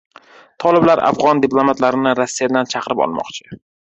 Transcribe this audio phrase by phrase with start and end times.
[0.63, 3.61] Toliblar afg‘on diplomatlarini Rossiyadan chaqirib olmoqchi